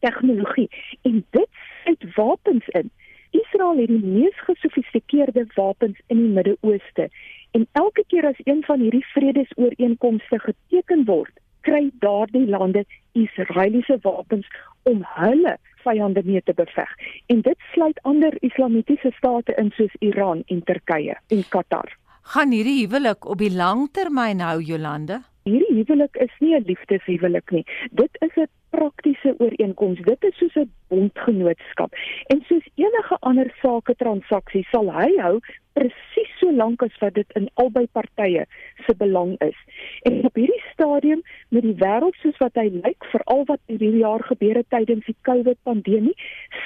[0.00, 0.68] tegnologie
[1.02, 2.90] en dit het wapens in.
[3.32, 7.08] Israel het die mees gesofistikeerde wapens in die Midde-Ooste
[7.52, 14.48] En elke keer as een van hierdie vredesooreenkomste geteken word, kry daardie lande Israeliese wapens
[14.88, 16.94] om hulle vyande mee te beveg.
[17.26, 21.92] En dit sluit ander islamitiese state in soos Iran en Turkye en Qatar.
[22.22, 25.22] Gaan hierdie huwelik op die lang termyn hou Jolande?
[25.42, 27.64] Hierdie huwelik is nie 'n liefdeshuwelik nie.
[27.90, 30.00] Dit is 'n praktiese ooreenkoms.
[30.00, 31.94] Dit is soos 'n bondgenootskap.
[32.26, 35.40] En soos enige ander sake transaksie sal hy hou
[35.72, 38.44] presies so lank as wat dit in albei partye
[38.86, 39.58] se belang is.
[40.02, 44.22] En op hierdie stadium met die wêreld soos wat hy lyk, veral wat hierdie jaar
[44.22, 46.14] gebeur het tydens die COVID pandemie,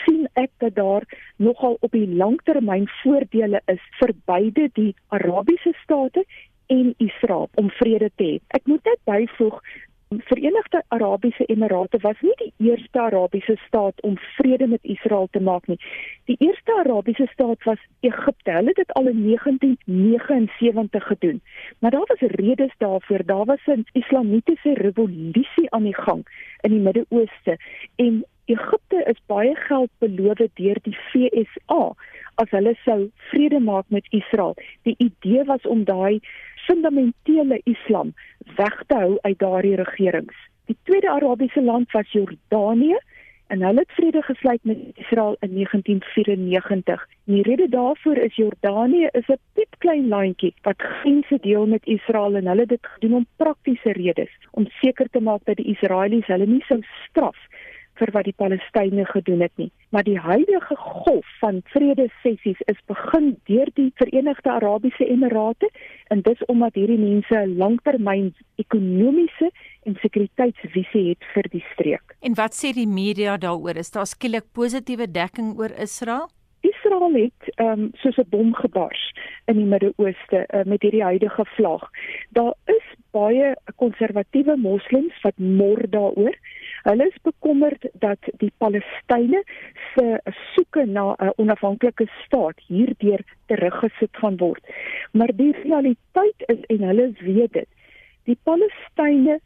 [0.05, 6.27] sien ek dat daar nogal op die langtermyn voordele is vir beide die Arabiese state
[6.67, 8.39] en Israel om vrede te hê.
[8.49, 9.61] Ek moet net byvoeg
[10.09, 15.67] Verenigde Arabiese Emirate was nie die eerste Arabiese staat om vrede met Israel te maak
[15.67, 15.79] nie.
[16.31, 18.51] Die eerste Arabiese staat was Egipte.
[18.51, 21.41] Hulle het dit al in 1979 gedoen.
[21.79, 23.25] Maar daar was redes daarvoor.
[23.25, 26.23] Daar was 'n islamitiese revolusie aan die gang
[26.61, 27.59] in die Midde-Ooste
[27.97, 31.95] en Egipte is baie geld beloof deur die FSA
[32.43, 34.55] as hulle sou vrede maak met Israel.
[34.83, 36.21] Die idee was om daai
[36.67, 38.15] fundamentele Islam
[38.57, 40.39] weg te hou uit daardie regerings.
[40.67, 42.99] Die tweede Arabiese land was Jordanië
[43.47, 47.07] en hulle het vrede gesluit met Israel in 1994.
[47.25, 52.47] Die rede daarvoor is Jordanië is 'n piepklein landjie wat grense deel met Israel en
[52.47, 56.47] hulle het dit gedoen om praktiese redes om seker te maak dat die Israelies hulle
[56.47, 57.39] nie sou straf
[57.99, 59.71] vir wat die Palestynë gedoen het nie.
[59.91, 65.71] Maar die huidige golf van vrede sessies is begin deur die Verenigde Arabiese Emirate
[66.13, 69.51] en dis omdat hierdie mense 'n langtermyn ekonomiese
[69.85, 72.17] en sekuriteitsvisie het vir die streek.
[72.21, 73.77] En wat sê die media daaroor?
[73.77, 76.29] Is daar skielik positiewe dekking oor Israel?
[76.61, 79.03] Israel het ehm um, soos 'n bom gebars
[79.45, 81.91] in die Midde-Ooste uh, met hierdie huidige vlag.
[82.31, 86.37] Daar is baie konservatiewe moslems wat mor daaroor.
[86.87, 89.41] Hulle is bekommerd dat die Palestynë
[89.95, 90.21] se
[90.55, 94.63] soeke na 'n onafhanklike staat hierdeur teruggesit gaan word.
[95.13, 97.69] Maar die realiteit is en hulle weet dit.
[98.25, 99.39] Die Palestynë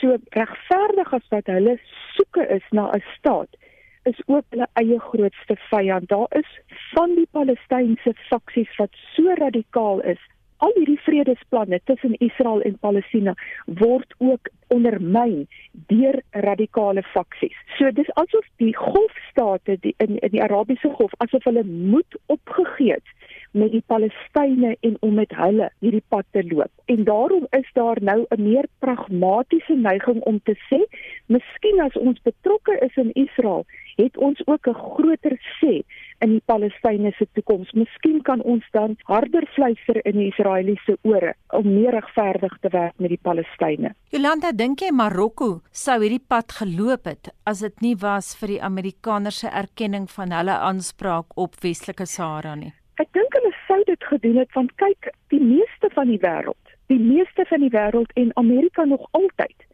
[0.00, 1.78] so regverdig as wat hulle
[2.16, 3.56] soeke is na 'n staat
[4.04, 6.08] is ook hulle eie grootste vyand.
[6.08, 6.60] Daar is
[6.92, 10.20] van die Palestynse faksies wat so radikaal is
[10.64, 13.34] al hierdie vredesplanne tussen Israel en Palestina
[13.80, 15.44] word ook ondermyn
[15.90, 17.56] deur radikale faksies.
[17.76, 22.96] So dis asof die golfstate die, in in die Arabiese Golf asof hulle moed opgegee
[22.96, 23.14] het
[23.54, 26.70] met die Palestynë en om met hulle hierdie pad te loop.
[26.90, 30.80] En daarom is daar nou 'n meer pragmatiese neiging om te sê,
[31.26, 33.64] miskien as ons betrokke is in Israel,
[33.96, 35.84] het ons ook 'n groter sê
[36.24, 37.72] in die Palestynë se toekoms.
[37.78, 42.96] Miskien kan ons dan harder fluister in die Israeliese ore om meer regverdig te werk
[42.98, 43.94] met die Palestynë.
[44.14, 45.50] Jolanda, dink jy Marokko
[45.84, 50.34] sou hierdie pad geloop het as dit nie was vir die Amerikaners se erkenning van
[50.34, 52.72] hulle aanspraak op Westelike Sahara nie?
[53.02, 57.00] Ek dink hulle sou dit gedoen het want kyk, die meeste van die wêreld Die
[57.00, 59.64] meeste van die wêreld en Amerika nog altyd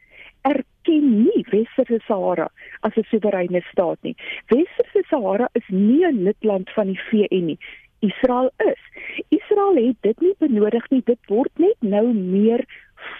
[0.43, 2.49] erken nie Westerse Sahara
[2.81, 4.17] as 'n soewereine staat nie.
[4.47, 7.59] Westerse Sahara is nie 'n lidland van die VN nie.
[8.01, 8.81] Israel is.
[9.29, 11.03] Israel het dit nie benodig nie.
[11.05, 12.65] Dit word net nou meer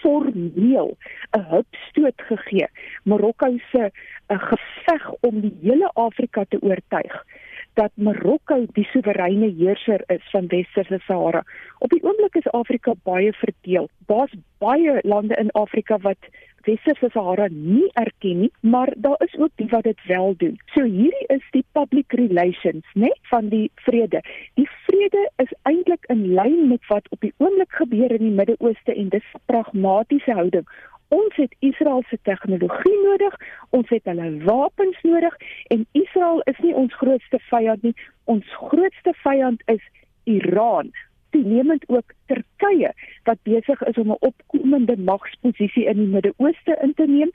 [0.01, 0.97] formeel
[1.37, 2.67] 'n hupstoot gegee.
[3.03, 3.91] Marokko se
[4.29, 7.25] 'n geveg om die hele Afrika te oortuig
[7.73, 11.43] dat Marokko die soewereine heerser is van Westerse Sahara.
[11.79, 13.89] Op die oomblik is Afrika baie verdeel.
[14.11, 16.17] Daar's baie lande in Afrika wat
[16.65, 20.59] Westerse Sahara nie erken nie, maar daar is ook die wat dit wel doen.
[20.65, 24.21] So hierdie is die public relations, né, van die vrede.
[24.53, 28.95] Die vrede is eintlik in lyn met wat op die oomblik gebeur in die Midde-Ooste
[28.95, 30.67] en dis pragmatiese houding.
[31.07, 33.35] Ons het Israel se tegnologie nodig,
[33.69, 35.35] ons het hulle wapens nodig
[35.67, 37.95] en Israel is nie ons grootste vyand nie.
[38.23, 39.83] Ons grootste vyand is
[40.23, 40.91] Iran
[41.31, 47.07] toenemend ook Turkye wat besig is om 'n opkomende magsposisie in die Midde-Ooste in te
[47.07, 47.31] neem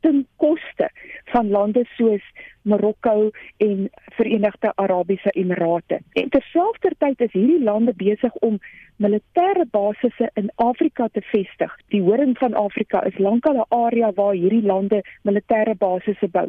[0.00, 0.90] ten koste
[1.24, 2.22] van lande soos
[2.62, 6.00] Marokko en Verenigde Arabiese Emirate.
[6.12, 8.58] En terselfdertyd is hierdie lande besig om
[8.96, 11.76] militêre basisse in Afrika te vestig.
[11.88, 16.48] Die horing van Afrika is lankal 'n area waar hierdie lande militêre basisse bou.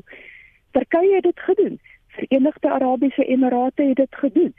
[0.72, 1.80] Turkye het dit gedoen.
[2.08, 4.54] Verenigde Arabiese Emirate het dit gedoen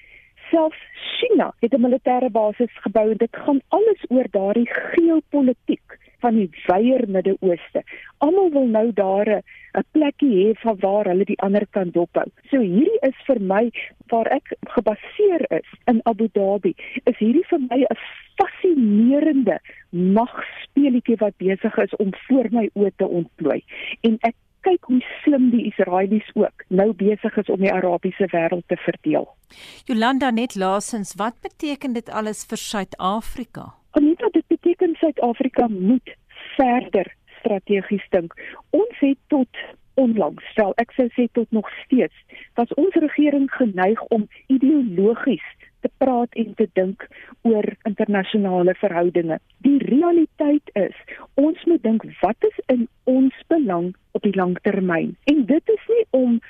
[0.52, 0.82] selfs
[1.18, 6.50] China het 'n militêre basis gebou en dit gaan alles oor daardie geopolitiek van die
[6.66, 7.82] wyeer Midde-Ooste.
[8.18, 9.28] Almal wil nou daar
[9.72, 12.28] 'n plekkie hê van waar hulle die ander kan dophou.
[12.50, 13.70] So hierdie is vir my
[14.06, 16.74] waar ek gebaseer is in Abu Dhabi.
[17.04, 17.96] Is hierdie vir my 'n
[18.36, 19.58] fascinerende
[19.90, 23.62] magspeletjie wat besig is om voor my oë te ontplooi.
[24.00, 24.34] En ek
[24.66, 29.28] kyk hoe slim die Israelies ook nou besig is om die Arabiese wêreld te verdeel.
[29.90, 33.72] Jolanda net laasens, wat beteken dit alles vir Suid-Afrika?
[33.98, 36.14] Anita, dit beteken Suid-Afrika moet
[36.56, 38.34] verder strategies dink.
[38.70, 39.62] Ons het tot
[40.00, 42.16] onlangs, stel ek sou sê tot nog steeds,
[42.56, 45.44] was ons regering geneig om ideologies
[45.82, 47.04] te praat en te dink
[47.48, 49.38] oor internasionale verhoudinge.
[49.66, 50.96] Die realiteit is,
[51.34, 53.90] ons moet dink wat is in ons belang
[54.22, 55.16] op die lang termyn.
[55.24, 56.40] En dit is nie om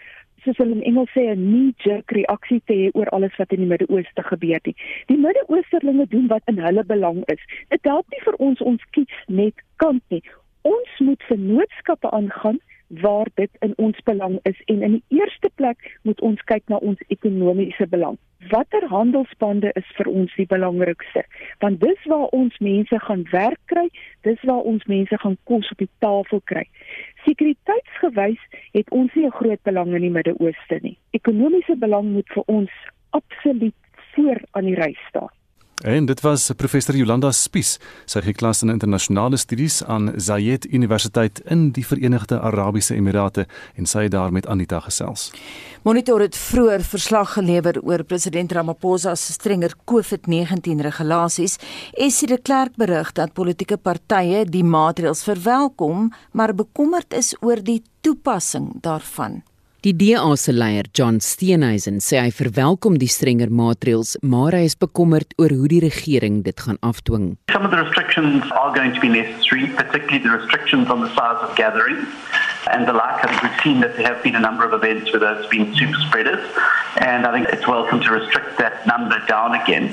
[0.44, 3.70] soos hulle in Engels sê 'n knee-jerk reaksie te hê oor alles wat in die
[3.72, 4.76] Midde-Ooste gebeur nie.
[5.06, 7.42] Die Midde-Oosterlinge doen wat in hulle belang is.
[7.68, 10.22] Dit help nie vir ons ons kies net kant nie.
[10.62, 12.58] Ons moet vennootskappe aangaan
[13.00, 16.76] waar dit in ons belang is en in die eerste plek moet ons kyk na
[16.76, 18.18] ons ekonomiese belang.
[18.50, 21.22] Watter handelsbande is vir ons die belangrikste?
[21.58, 23.87] Want dis waar ons mense gaan werk kry,
[24.26, 26.66] dis waar ons mense gaan kos op die tafel kry.
[27.24, 28.40] Sekuriteitsgewys
[28.72, 30.98] het ons nie 'n groot belang in die Midde-Ooste nie.
[31.11, 32.70] Ekonomiese belang moet vir ons
[33.11, 33.74] absoluut
[34.14, 35.30] voor aan die ry staan.
[35.82, 37.72] En dit was professor Jolanda Spies.
[38.06, 43.90] Sy het geklas in internasionale studies aan Zayed Universiteit in die Verenigde Arabiese Emirate en
[43.90, 45.32] sy het daar met Anita gesels.
[45.82, 51.58] Monitor het vroeër verslag gelewer oor president Ramaphosa se strenger COVID-19 regulasies.
[51.98, 57.82] Essie de Klerk berig dat politieke partye die maatreëls verwelkom, maar bekommerd is oor die
[58.00, 59.42] toepassing daarvan.
[59.82, 64.76] Die DA se leier, John Steenhuisen, sê hy verwelkom die strenger maatreëls, maar hy is
[64.78, 67.32] bekommerd oor hoe die regering dit gaan afdwing.
[67.50, 71.42] Some of the restrictions are going to be necessary, particularly the restrictions on the size
[71.42, 72.06] of gatherings.
[72.70, 75.10] And the like, I think we've seen that there have been a number of events
[75.10, 76.46] where there's been super spreaders,
[77.02, 79.90] and I think it's welcome to restrict that number down again.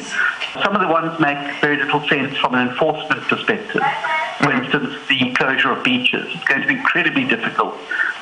[0.62, 3.82] Some of the ones make very little sense from an enforcement perspective.
[4.38, 6.30] For instance, the closure of beaches.
[6.30, 7.73] It's going to be incredibly difficult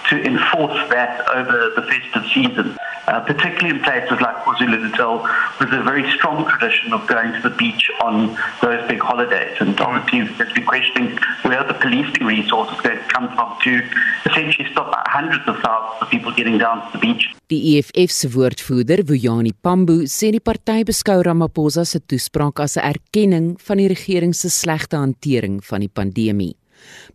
[0.10, 5.22] to enforce that over the festive season, uh, particularly in places like KwaZulu-Natal,
[5.60, 9.56] with a very strong tradition of going to the beach on those big holidays.
[9.60, 13.82] And obviously, there's been questioning where the policing resources going to come from to
[14.30, 17.34] essentially stop hundreds of thousands of people getting down to the beach.
[17.48, 22.84] Die EFF se woordvoerder, Vuyani Pambu, sê die party beskou Ramaphosa se toespraak as 'n
[22.84, 26.57] erkenning van die regering se slegte hantering van die pandemie.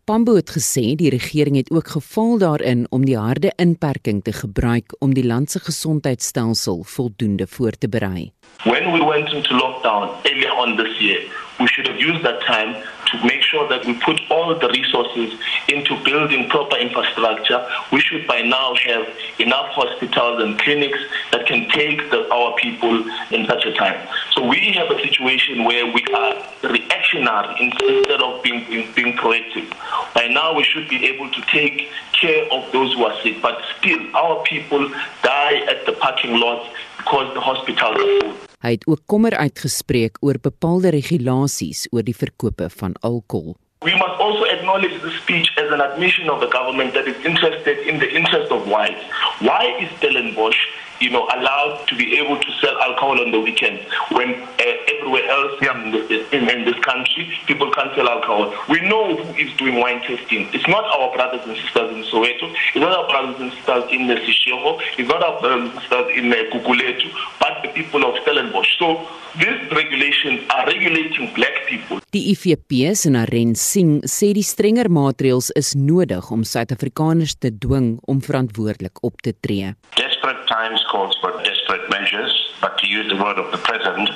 [0.04, 4.94] Pambo het gesê die regering het ook gefaal daarin om die harde inperking te gebruik
[4.98, 8.32] om die land se gesondheidstelsel voldoende voor te berei.
[8.64, 11.20] When we went into lockdown earlier on this year,
[11.58, 12.74] we should have used that time
[13.12, 17.66] to make sure that we put all the resources into building proper infrastructure.
[17.92, 19.06] We should by now have
[19.38, 20.98] enough hospitals and clinics
[21.30, 24.08] that can take the, our people in such a time.
[24.32, 29.70] So we have a situation where we are reactionary instead of being, being, being proactive.
[30.14, 33.60] By now we should be able to take care of those who are sick, but
[33.78, 34.88] still our people
[35.22, 38.51] die at the parking lots because the hospitals are full.
[38.62, 43.56] Hy het ook kommer uitgespreek oor bepaalde regulasies oor die verkope van alkohol.
[43.82, 47.82] We must also acknowledge the speech as an admission of the government that is interested
[47.90, 49.02] in the interest of whites.
[49.42, 50.60] Why is Stellenbosch
[51.02, 53.82] you know, allowed to be able to sell alcohol on the weekends
[54.12, 55.94] when uh, everywhere else in,
[56.32, 58.54] in, in, this country people can't sell alcohol.
[58.68, 60.48] We know who is doing wine tasting.
[60.54, 62.54] It's not our brothers and sisters in Soweto.
[62.74, 64.80] It's not our brothers and sisters in the Sishoho.
[64.96, 68.78] It's not our brothers and sisters in uh, Kukuletu, but the people of Stellenbosch.
[68.78, 72.00] So these regulations are regulating black people.
[72.12, 77.96] Die IFP se Naren Singh sê die strenger maatreëls is nodig om Suid-Afrikaners te dwing
[78.06, 79.72] om verantwoordelik op te tree.
[79.96, 80.11] Desperate
[80.52, 84.10] times calls for desperate measures, but to use the word of the president,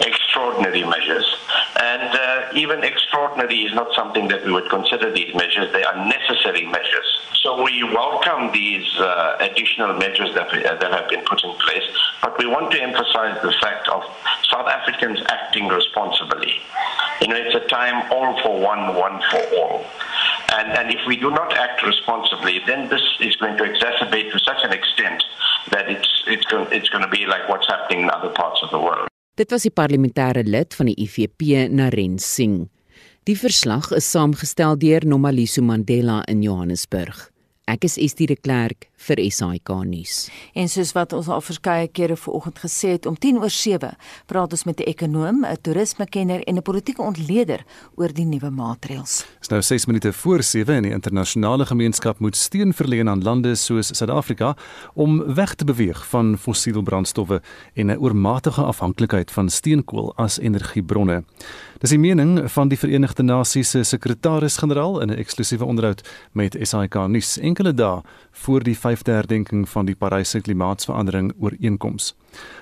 [0.00, 1.26] extraordinary measures.
[1.80, 5.72] And uh, even extraordinary is not something that we would consider these measures.
[5.72, 7.20] They are necessary measures.
[7.42, 11.52] So we welcome these uh, additional measures that, we, uh, that have been put in
[11.54, 11.82] place,
[12.22, 14.04] but we want to emphasize the fact of
[14.48, 16.60] South Africans acting responsibly.
[17.20, 19.84] You know, it's a time all for one, one for all.
[20.54, 24.38] And, and if we do not act responsibly, then this is going to exacerbate to
[24.38, 25.24] such an extent
[25.70, 28.70] that it's, it's, going, it's going to be like what's happening in other parts of
[28.70, 29.08] the world.
[29.32, 32.66] Dit was die parlementêre lid van die IFP, Naren Singh.
[33.24, 37.31] Die verslag is saamgestel deur Nomaliso Mandela in Johannesburg.
[37.70, 40.24] Ek is Estie de Klerk vir SAK nuus.
[40.58, 43.92] En soos wat ons al verskeie kere vanoggend gesê het om 10 oor 7,
[44.26, 49.18] praat ons met 'n ekonom, 'n toerismekenner en 'n politieke ontleder oor die nuwe maatreëls.
[49.22, 53.22] Dit is nou 6 minute voor 7 en die internasionale gemeenskap moet steun verleen aan
[53.22, 54.56] lande soos Suid-Afrika
[54.94, 57.42] om weg te beweeg van fossiele brandstowwe
[57.74, 61.24] en 'n oormatige afhanklikheid van steenkool as energiebronne.
[61.82, 66.02] Dis die mening van die Verenigde Nasies se sekretaris-generaal in 'n eksklusiewe onderhoud
[66.32, 72.14] met SAK nuus enkele dae voor die 5de herdenking van die Parys klimaatsverandering ooreenkoms.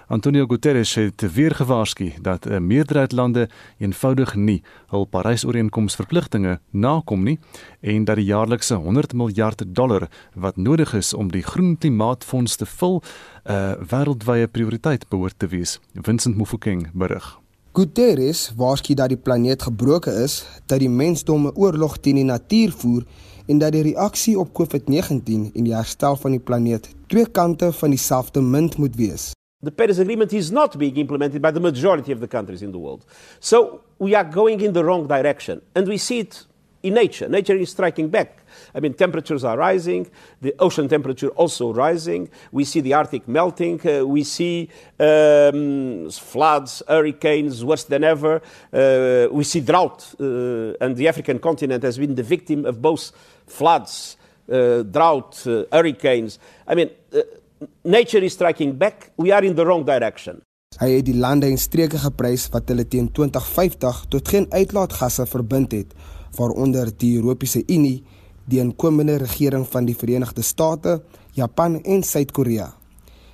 [0.07, 3.49] Antonio Guterres het weer gewaarsku dat 'n meerderheid lande
[3.79, 7.39] eenvoudig nie hul Parys ooreenkoms verpligtinge nakom nie
[7.81, 12.67] en dat die jaarlikse 100 miljard dollar wat nodig is om die groen klimaatfonds te
[12.67, 13.03] vul
[13.45, 15.81] 'n uh, wêreldwye prioriteit behoort te wees.
[15.95, 17.40] Vincent Mufokeng berig.
[17.71, 22.73] Guterres waarsku dat die planeet gebroke is, dat die mensdom 'n oorlog teen die natuur
[22.73, 23.05] voer
[23.47, 27.91] en dat die reaksie op COVID-19 en die herstel van die planeet twee kante van
[27.91, 29.31] dieselfde munt moet wees.
[29.63, 32.79] The Paris Agreement is not being implemented by the majority of the countries in the
[32.79, 33.05] world.
[33.39, 36.49] So we are going in the wrong direction and we see it
[36.83, 37.29] in nature.
[37.29, 38.43] Nature is striking back.
[38.75, 40.11] I mean, temperatures are rising,
[40.41, 42.29] the ocean temperature also rising.
[42.53, 43.81] We see the Arctic melting.
[43.87, 44.69] Uh, we see
[44.99, 48.43] um, floods, hurricanes worse than ever.
[48.73, 53.13] Uh, we see drought, uh, and the African continent has been the victim of both
[53.47, 54.17] floods,
[54.51, 56.39] uh, drought, uh, hurricanes.
[56.67, 57.21] I mean, uh,
[57.85, 59.13] nature is striking back.
[59.17, 60.43] We are in the wrong direction.
[60.79, 65.73] Hy het die lande en streke geprys wat hulle teen 2050 tot geen uitlaatgasse verbind
[65.75, 65.97] het,
[66.37, 68.03] waaronder die Europese Unie
[68.51, 71.03] die inkomende regering van die Verenigde State,
[71.33, 72.75] Japan en Suid-Korea.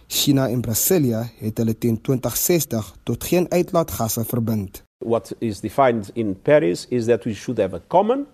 [0.06, 4.82] China en Brasilia het hulle teen 2060 tot geen uitlaatgasse verbind.
[5.04, 8.26] What is defined in Paris is that we should have a common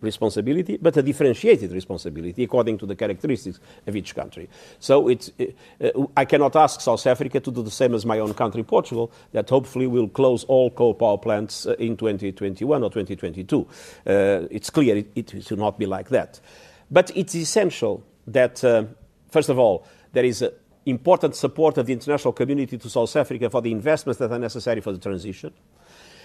[0.00, 4.48] responsibility, but a differentiated responsibility according to the characteristics of each country.
[4.78, 8.34] So it's, uh, I cannot ask South Africa to do the same as my own
[8.34, 13.66] country, Portugal, that hopefully will close all coal power plants uh, in 2021 or 2022.
[14.06, 16.40] Uh, it's clear it, it should not be like that.
[16.90, 18.84] But it's essential that, uh,
[19.30, 20.52] first of all, there is a
[20.86, 24.80] important support of the international community to South Africa for the investments that are necessary
[24.80, 25.52] for the transition.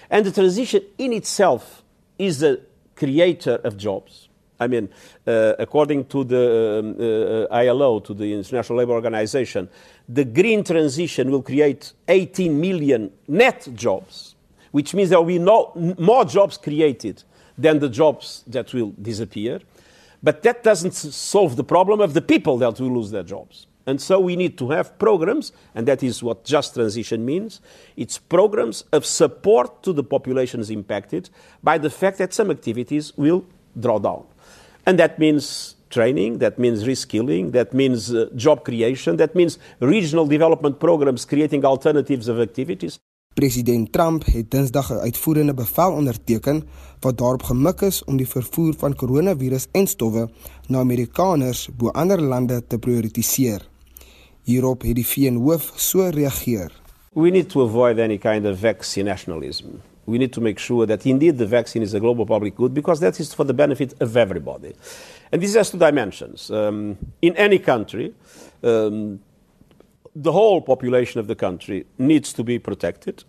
[0.09, 1.83] And the transition in itself
[2.17, 2.59] is a
[2.95, 4.29] creator of jobs.
[4.59, 4.89] I mean,
[5.27, 9.67] uh, according to the um, uh, ILO, to the International Labour Organization,
[10.07, 14.35] the green transition will create 18 million net jobs,
[14.71, 17.23] which means there will be no, more jobs created
[17.57, 19.59] than the jobs that will disappear.
[20.21, 23.67] But that doesn't solve the problem of the people that will lose their jobs.
[23.85, 27.59] And so we need to have programs, and that is what just transition means.
[27.97, 31.29] It's programs of support to the populations impacted
[31.61, 33.45] by the fact that some activities will
[33.77, 34.23] draw down.
[34.85, 40.25] And that means training, that means reskilling, that means uh, job creation, that means regional
[40.25, 42.99] development programs creating alternatives of activities.
[43.33, 46.63] President Trump het Dinsdag 'n uitvoerende bevel onderteken
[46.99, 50.29] wat daarop gemik is om die vervoer van koronavirus en stowwe
[50.67, 53.72] na Amerikaners bo ander lande te prioritiseer.
[54.43, 56.71] Hierop het die VN-hoof so reageer.
[57.15, 59.81] We need to avoid any kind of vaccine nationalism.
[60.05, 62.99] We need to make sure that indeed the vaccine is a global public good because
[62.99, 64.73] that is for the benefit of everybody.
[65.31, 66.51] And this has two dimensions.
[66.51, 68.13] Um, in any country,
[68.63, 69.19] um,
[70.13, 73.23] the whole population of the country needs to be protected.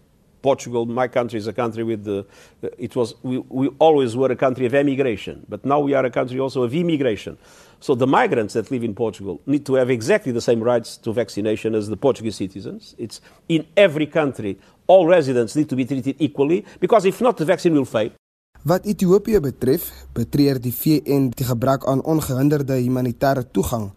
[0.45, 2.19] Portugal, my country, is a country with the.
[2.87, 6.11] It was we, we always were a country of emigration, but now we are a
[6.19, 7.39] country also of immigration.
[7.81, 11.13] So the migrants that live in Portugal need to have exactly the same rights to
[11.13, 12.95] vaccination as the Portuguese citizens.
[12.99, 14.59] It's in every country.
[14.87, 18.11] All residents need to be treated equally because if not, the vaccine will fail.
[18.65, 23.91] Wat Ethiopië betref, betreur die VN die gebrek aan ongehinderde humanitêre toegang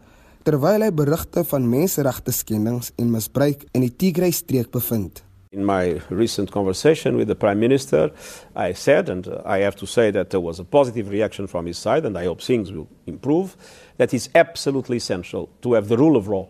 [0.48, 5.27] terwyl hy berigte van menseregte skendings en misbruik in die Tigray streek bevind.
[5.52, 8.12] In my recent conversation with the Prime Minister,
[8.54, 11.78] I said, and I have to say that there was a positive reaction from his
[11.78, 13.56] side, and I hope things will improve,
[13.96, 16.50] that it's absolutely essential to have the rule of law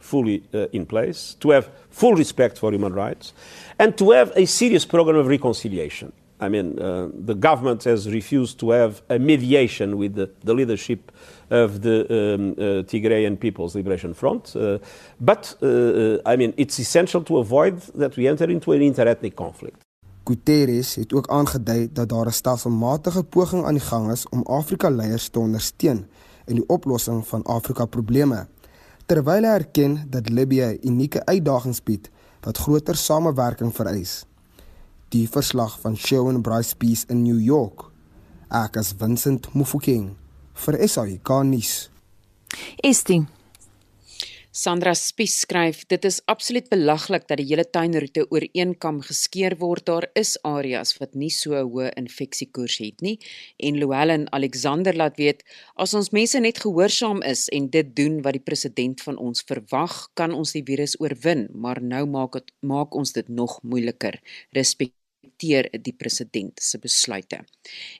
[0.00, 3.32] fully uh, in place, to have full respect for human rights,
[3.78, 6.12] and to have a serious program of reconciliation.
[6.40, 11.12] I mean, uh, the government has refused to have a mediation with the, the leadership
[11.50, 14.54] of the um, uh, Tigrayan People's Liberation Front.
[14.56, 14.78] Uh,
[15.18, 19.34] but, uh, uh, I mean, it's essential to avoid that we enter into an interethnic
[19.34, 19.82] conflict.
[20.24, 25.28] Guterres het ook aangedui dat daar 'n stelselmatige poging aan die gang is om Afrika-leiers
[25.28, 26.06] te ondersteun
[26.46, 28.46] in die oplossing van Afrika-probleme,
[29.06, 34.24] terwyl hy erken dat Libië unieke uitdagings bied wat groter samewerking vereis
[35.08, 37.84] die verslag van Shaun Bryce Peace in New York.
[38.50, 40.16] Ek is Vincent Mufokeng
[40.54, 41.74] vir SAK nuus.
[42.82, 43.24] Estie
[44.54, 49.56] Sandra Spies skryf dit is absoluut belaglik dat die hele tuinroete oor een kam geskeer
[49.58, 49.82] word.
[49.88, 53.16] Daar is areas wat nie so hoë infeksiekoers het nie.
[53.58, 55.42] En Louwelen Alexander laat weet
[55.74, 60.04] as ons mense net gehoorsaam is en dit doen wat die president van ons verwag
[60.14, 61.48] kan ons die virus oorwin.
[61.50, 64.22] Maar nou maak het, maak ons dit nog moeiliker.
[64.54, 64.94] Respek
[65.34, 67.44] respekteer die president se besluite.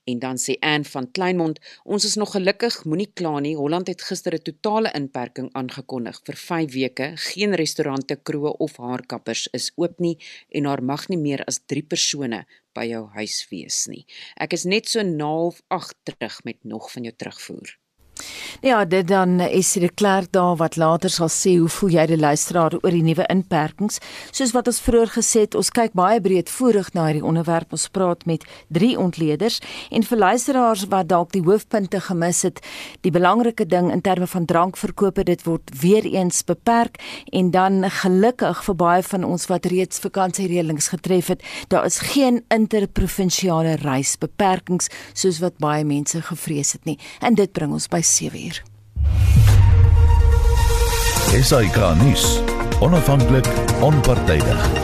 [0.07, 3.57] En dan sê Anne van Kleinmond, ons is nog gelukkig, moenie kla nie.
[3.57, 7.17] Holland het gister 'n totale inperking aangekondig vir 5 weke.
[7.17, 10.19] Geen restaurante, kroë of haarkappers is oop nie
[10.51, 14.07] en daar mag nie meer as 3 persone by jou huis wees nie.
[14.37, 17.84] Ek is net so naaf 8 terug met nog van jou terugvoer.
[18.65, 22.19] Ja, dit dan is dit klaar daar wat later sal sê hoe voel jy die
[22.19, 23.99] luisteraar oor die nuwe inperkings?
[24.31, 27.75] Soos wat ons vroeër gesê het, ons kyk baie breedvoerig na hierdie onderwerp.
[27.77, 29.61] Ons praat met drie ontleeders
[29.91, 32.63] en vir luisteraars wat dalk die hoofpunte gemis het,
[33.05, 37.01] die belangrike ding in terme van drankverkope, dit word weer eens beperk
[37.33, 42.41] en dan gelukkig vir baie van ons wat reeds vakansiereëlings getref het, daar is geen
[42.55, 46.99] interprovinsiale reisbeperkings soos wat baie mense gevrees het nie.
[47.21, 48.63] En dit bring ons by 7 uur.
[51.43, 52.41] SAK nuus.
[52.81, 53.49] Onafhanklik,
[53.81, 54.84] onpartydig.